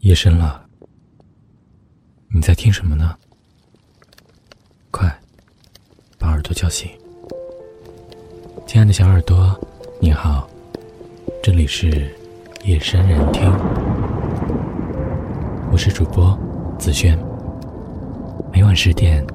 [0.00, 0.64] 夜深了，
[2.28, 3.16] 你在听什么呢？
[4.92, 5.12] 快，
[6.16, 6.88] 把耳朵叫醒。
[8.64, 9.58] 亲爱的小耳朵，
[10.00, 10.48] 你好，
[11.42, 12.14] 这里是
[12.62, 13.50] 夜深人听，
[15.72, 16.38] 我是主播
[16.78, 17.18] 子轩。
[18.52, 19.26] 每晚十点，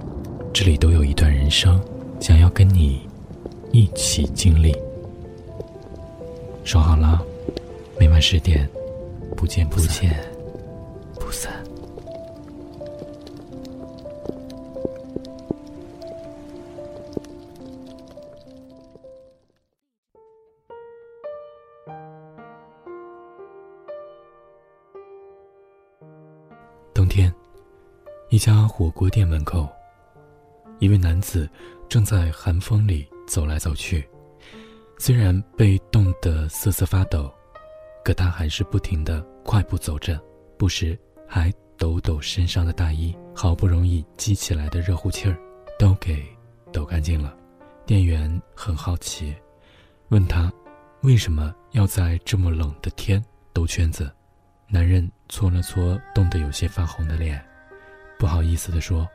[0.53, 1.77] 这里都有一段人生，
[2.21, 3.05] 想要跟你
[3.73, 4.73] 一起经历。
[6.63, 7.21] 说好了，
[7.99, 8.67] 每晚十点，
[9.35, 10.32] 不见不散。
[28.33, 29.69] 一家火锅店门口，
[30.79, 31.47] 一位男子
[31.87, 34.09] 正在寒风里走来走去。
[34.97, 37.31] 虽然被冻得瑟瑟发抖，
[38.03, 40.19] 可他还是不停的快步走着，
[40.57, 40.99] 不时。
[41.27, 45.37] 还抖抖身上的大衣，好不容易积起来的热乎气儿，
[45.77, 46.25] 都给
[46.71, 47.37] 抖干净了。
[47.85, 49.31] 店员很好奇，
[50.09, 50.51] 问他
[51.01, 53.23] 为什么要在这么冷的天
[53.53, 54.11] 兜圈子。
[54.67, 57.39] 男人搓了搓冻得有些发红的脸，
[58.23, 59.05] 不好意思地说：“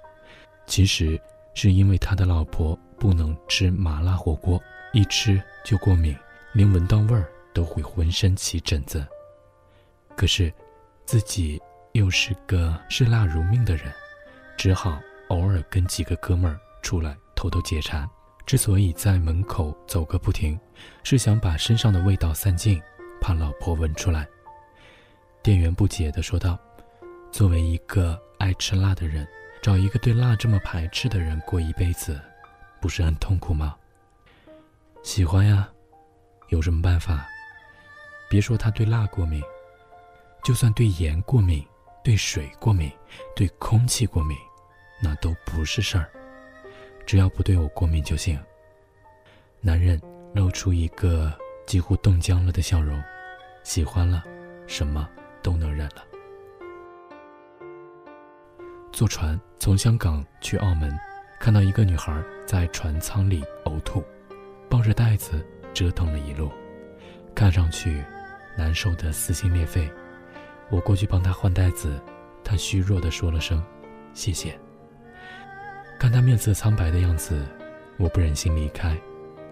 [0.68, 1.18] 其实
[1.54, 6.14] 是因为他的老婆不能吃麻辣火锅，一吃就过敏，
[6.52, 9.06] 连闻到味儿都会浑身起疹子。
[10.14, 10.52] 可是
[11.06, 11.58] 自己……”
[11.92, 13.90] 又是个嗜辣如命的人，
[14.58, 18.06] 只好偶尔跟几个哥们儿出来偷偷解馋。
[18.44, 20.60] 之所以在门口走个不停，
[21.02, 22.78] 是想把身上的味道散尽，
[23.22, 24.28] 怕老婆闻出来。
[25.42, 26.58] 店员不解地说道
[27.38, 29.24] ：“作为一个爱吃辣的人，
[29.62, 32.20] 找一个对辣这么排斥的人过一辈子，
[32.80, 33.76] 不是很痛苦吗？”
[35.04, 35.68] 喜欢呀，
[36.48, 37.28] 有什么办法？
[38.28, 39.40] 别说他对辣过敏，
[40.42, 41.64] 就算对盐过敏。
[42.02, 42.90] 对水过敏，
[43.36, 44.36] 对空气过敏，
[45.00, 46.10] 那都不是事儿，
[47.06, 48.36] 只要不对我过敏就行。
[49.60, 50.02] 男人
[50.34, 51.32] 露出一个
[51.66, 53.00] 几乎冻僵了的笑容，
[53.62, 54.24] 喜欢了，
[54.66, 55.08] 什么
[55.40, 56.04] 都能忍了。
[58.98, 60.92] 坐船从香港去澳门，
[61.38, 64.02] 看到一个女孩在船舱里呕吐，
[64.68, 65.40] 抱着袋子
[65.72, 66.50] 折腾了一路，
[67.32, 68.02] 看上去
[68.56, 69.88] 难受的撕心裂肺。
[70.68, 71.96] 我过去帮她换袋子，
[72.42, 73.64] 她虚弱地说了声
[74.14, 74.58] “谢谢”。
[75.96, 77.46] 看她面色苍白的样子，
[77.98, 78.98] 我不忍心离开，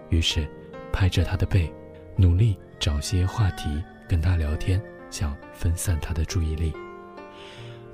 [0.09, 0.45] 于是
[0.91, 1.73] 拍着她的背，
[2.17, 4.77] 努力找些话题跟她聊天，
[5.09, 6.73] 想分散她的注意力。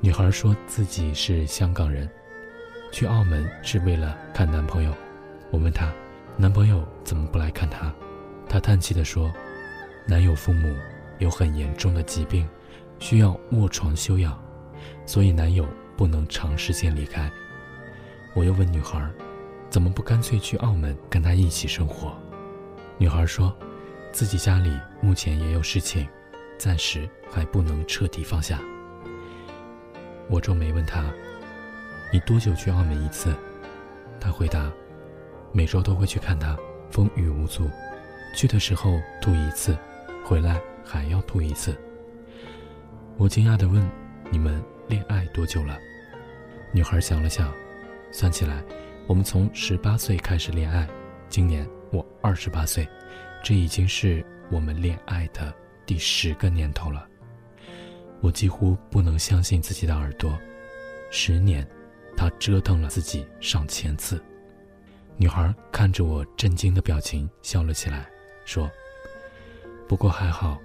[0.04, 2.10] 女孩说自己是香港人，
[2.92, 4.94] 去澳门是为了看男朋友。
[5.50, 5.94] 我问她，
[6.36, 7.90] 男朋友怎么不来看她？
[8.50, 9.32] 她叹气地说，
[10.06, 10.76] 男友父母
[11.20, 12.46] 有很严重的疾病。
[13.00, 14.38] 需要卧床休养，
[15.06, 15.66] 所以男友
[15.96, 17.32] 不能长时间离开。
[18.34, 19.10] 我又问女孩，
[19.70, 22.14] 怎么不干脆去澳门跟他一起生活？
[22.98, 23.58] 女孩说，
[24.12, 26.06] 自己家里目前也有事情，
[26.58, 28.60] 暂时还不能彻底放下。
[30.34, 31.14] 我皱眉问他，
[32.12, 33.36] 你多久去澳门一次？
[34.20, 34.74] 他回答，
[35.52, 36.58] 每周都会去看他，
[36.90, 37.70] 风雨无阻。
[38.36, 39.78] 去的时候吐一次，
[40.26, 41.78] 回来还要吐一次。
[43.16, 43.88] 我惊讶地问
[44.32, 45.78] ：“你们恋爱多久了？”
[46.74, 47.54] 女孩想了想，
[48.12, 48.64] 算起来，
[49.06, 50.90] 我们从十八岁开始恋爱，
[51.30, 52.90] 今年我二十八岁，
[53.44, 55.54] 这已经是我们恋爱的
[55.86, 57.08] 第十个年头了。
[58.24, 60.36] 我几乎不能相信自己的耳朵，
[61.12, 61.68] 十年，
[62.18, 64.20] 他折腾了自己上千次。
[65.18, 68.10] 女孩看着我震惊的表情，笑了起来，
[68.46, 68.72] 说
[69.88, 70.58] ：“不过还好，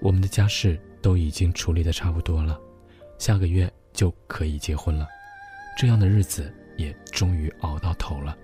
[0.00, 2.60] 我们的家事。”都已经处理的差不多了，
[3.16, 5.06] 下个月就可以结婚了，
[5.78, 8.36] 这样的日子也终于熬到头了。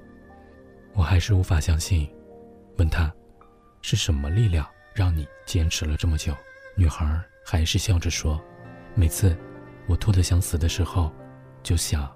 [0.93, 2.09] 我还是无法相信，
[2.79, 3.13] 问他，
[3.81, 6.33] 是什么力量让你坚持了这么久？
[6.77, 8.41] 女孩还是笑着说，
[8.95, 9.37] 每次
[9.87, 11.13] 我吐得想死的时候，
[11.63, 12.11] 就想，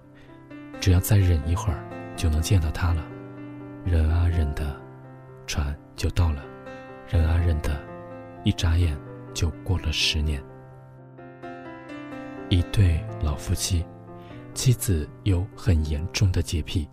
[0.81, 1.85] 只要再忍一会儿，
[2.17, 3.05] 就能见到他了。
[3.85, 4.77] 忍啊忍的，
[5.47, 6.45] 船就到了，
[7.09, 7.79] 忍啊忍的，
[8.45, 8.97] 一眨眼。
[9.35, 10.43] 就过了十年。
[12.49, 13.85] 一对老夫妻，
[14.55, 16.89] 妻子有很严重的洁癖，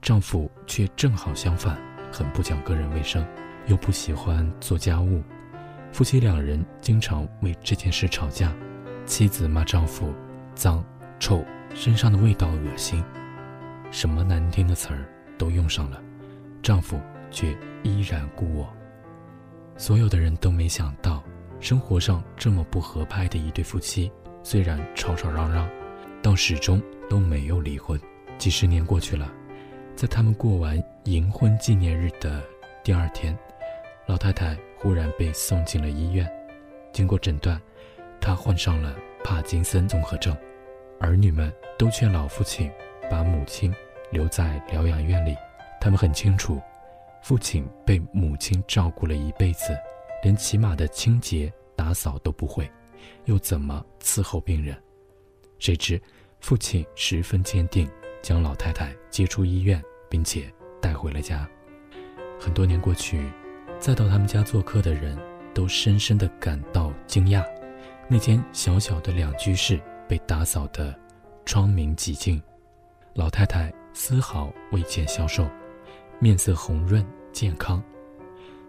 [0.00, 1.76] 丈夫却正好相反，
[2.10, 3.22] 很不讲个人卫生，
[3.66, 5.22] 又不喜欢做家务。
[5.92, 8.52] 夫妻两人经常为这件事吵架，
[9.04, 10.12] 妻子骂丈夫
[10.54, 10.82] 脏、
[11.20, 11.44] 臭、
[11.74, 13.04] 身上的味道恶心，
[13.90, 15.06] 什么难听的词儿
[15.36, 16.02] 都用上了，
[16.62, 16.98] 丈夫
[17.30, 18.72] 却依然故我。
[19.76, 21.22] 所有的人都没想到。
[21.60, 24.10] 生活上这么不合拍的一对夫妻，
[24.42, 25.68] 虽然吵吵嚷嚷，
[26.20, 27.96] 到始终都没有离婚。
[28.36, 29.32] 几十年过去了，
[29.94, 32.42] 在他们过完银婚纪念日的
[32.82, 33.38] 第二天，
[34.06, 36.28] 老太太忽然被送进了医院。
[36.92, 37.60] 经过诊断，
[38.20, 40.36] 她患上了帕金森综合症。
[40.98, 42.70] 儿女们都劝老父亲
[43.10, 43.72] 把母亲
[44.10, 45.36] 留在疗养院里。
[45.80, 46.60] 他们很清楚，
[47.22, 49.76] 父亲被母亲照顾了一辈子，
[50.22, 52.70] 连起码的清洁打扫都不会，
[53.24, 54.76] 又怎么伺候病人？
[55.58, 56.00] 谁知
[56.40, 57.88] 父亲十分坚定，
[58.20, 61.48] 将老太太接出医院，并且带回了家。
[62.38, 63.28] 很多年过去，
[63.82, 65.18] 再到他们家做客的人
[65.52, 67.44] 都深深地感到惊讶：
[68.08, 70.94] 那间小小的两居室被打扫得
[71.44, 72.40] 窗明几净，
[73.12, 75.50] 老太太丝毫未见消瘦。
[76.20, 77.82] 面色红润健康，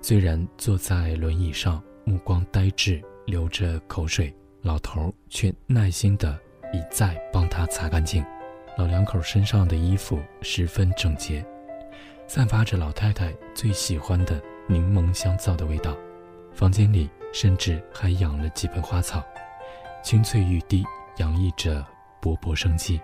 [0.01, 6.35] 虽然坐在轮椅上，目光呆滞，流着口水，老头却耐心地
[6.73, 8.25] 一再帮她擦干净。
[8.79, 11.45] 老两口身上的衣服十分整洁，
[12.25, 14.41] 散发着老太太最喜欢的
[14.73, 15.95] 柠檬香皂的味道。
[16.53, 19.23] 房间里甚至还养了几盆花草，
[20.03, 20.83] 青翠欲滴，
[21.17, 21.85] 洋溢着
[22.21, 22.99] 勃勃生机。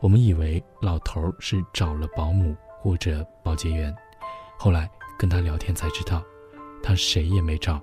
[0.00, 2.54] 我们以为老头是找了保姆。
[2.84, 3.94] 或者保洁员，
[4.58, 6.20] 后来跟他聊天才知道，
[6.82, 7.80] 他谁也没找，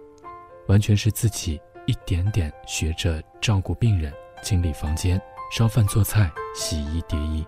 [0.67, 4.13] 完全是自己一点点学着照顾病人、
[4.43, 5.17] 清理房间、
[5.53, 7.47] 烧饭做菜、洗衣叠衣。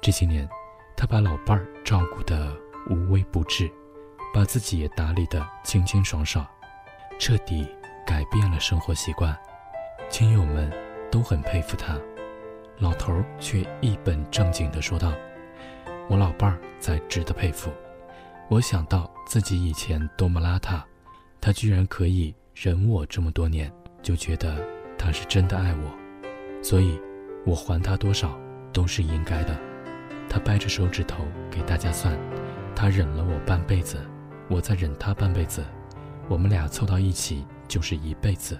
[0.00, 0.50] 这些年，
[0.96, 2.52] 他把老伴儿照顾得
[2.88, 3.70] 无微不至，
[4.32, 6.46] 把自己也打理得清清爽爽，
[7.18, 7.68] 彻底
[8.06, 9.36] 改变了生活习惯。
[10.08, 10.72] 亲友们
[11.10, 11.98] 都很佩服他，
[12.78, 15.12] 老头儿却一本正经地说道。
[16.08, 17.70] 我老伴儿才值得佩服。
[18.48, 20.82] 我想到自己以前多么邋遢，
[21.40, 23.72] 他居然可以忍我这么多年，
[24.02, 24.56] 就觉得
[24.98, 27.00] 他是真的爱我，所以，
[27.46, 28.36] 我还他多少
[28.72, 29.56] 都是应该的。
[30.28, 32.16] 他掰着手指头给大家算，
[32.74, 34.04] 他忍了我半辈子，
[34.50, 35.64] 我再忍他半辈子，
[36.28, 38.58] 我们俩凑到一起就是一辈子，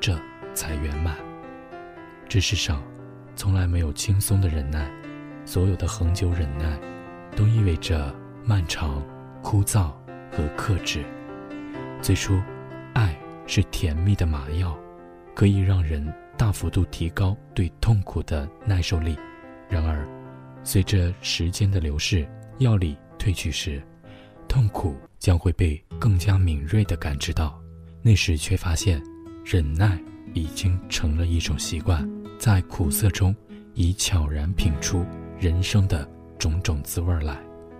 [0.00, 0.16] 这
[0.54, 1.16] 才圆满。
[2.28, 2.80] 这世上，
[3.34, 4.88] 从来没有轻松的忍耐，
[5.44, 6.78] 所有的恒久忍耐。
[7.34, 9.02] 都意味着漫长、
[9.42, 9.90] 枯燥
[10.30, 11.02] 和克制。
[12.02, 12.38] 最初，
[12.92, 14.78] 爱是甜蜜的麻药，
[15.34, 19.18] 可以让人大幅度提高对痛苦的耐受力。
[19.66, 20.06] 然而，
[20.62, 22.28] 随着时间的流逝，
[22.58, 23.82] 药力褪去时，
[24.46, 27.56] 痛苦将会被更加敏锐地感知到。
[28.02, 29.00] 那时却发现，
[29.44, 29.96] 忍耐
[30.34, 32.04] 已经成了一种习惯，
[32.40, 33.32] 在苦涩中
[33.74, 35.06] 已悄然品出
[35.38, 36.06] 人生的。
[36.38, 37.38] 种种滋味来，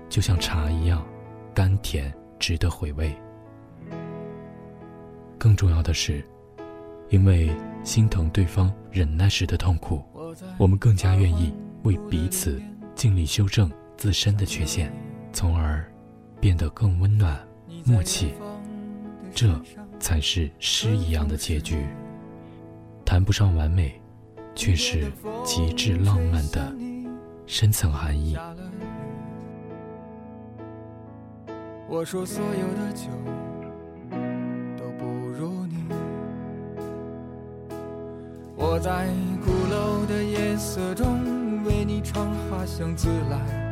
[0.08, 1.04] 就像茶一样，
[1.52, 3.12] 甘甜，值得回味。
[5.36, 6.24] 更重要的是，
[7.08, 7.50] 因为
[7.82, 10.00] 心疼对方忍耐时的痛苦，
[10.56, 11.52] 我们更加愿意
[11.82, 12.62] 为彼此
[12.94, 14.94] 尽力修正自身的缺陷，
[15.32, 15.84] 从而
[16.42, 17.38] 变得更温暖、
[17.84, 18.34] 默契。
[19.32, 19.48] 这
[20.00, 21.86] 才是诗一样的结局，
[23.04, 24.02] 谈不上完美，
[24.52, 25.12] 却是
[25.44, 26.74] 极致浪漫的。
[27.46, 28.36] 深层含义。
[31.88, 33.04] 我说所有的酒
[34.76, 35.84] 都不如你。
[38.56, 39.06] 我在
[39.44, 43.71] 鼓楼的夜色中为你唱花香自来，